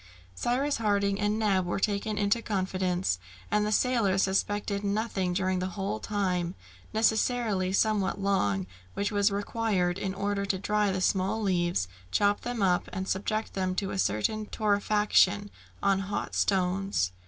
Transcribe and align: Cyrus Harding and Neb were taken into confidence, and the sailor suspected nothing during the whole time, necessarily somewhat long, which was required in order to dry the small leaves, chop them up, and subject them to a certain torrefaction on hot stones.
Cyrus 0.33 0.77
Harding 0.77 1.19
and 1.19 1.37
Neb 1.37 1.67
were 1.67 1.79
taken 1.79 2.17
into 2.17 2.41
confidence, 2.41 3.19
and 3.51 3.67
the 3.67 3.71
sailor 3.71 4.17
suspected 4.17 4.83
nothing 4.83 5.31
during 5.31 5.59
the 5.59 5.67
whole 5.77 5.99
time, 5.99 6.55
necessarily 6.91 7.71
somewhat 7.71 8.19
long, 8.19 8.65
which 8.95 9.11
was 9.11 9.29
required 9.29 9.99
in 9.99 10.15
order 10.15 10.43
to 10.43 10.57
dry 10.57 10.91
the 10.91 11.01
small 11.01 11.39
leaves, 11.39 11.87
chop 12.09 12.41
them 12.41 12.63
up, 12.63 12.89
and 12.91 13.07
subject 13.07 13.53
them 13.53 13.75
to 13.75 13.91
a 13.91 13.99
certain 13.99 14.47
torrefaction 14.47 15.51
on 15.83 15.99
hot 15.99 16.33
stones. 16.33 17.11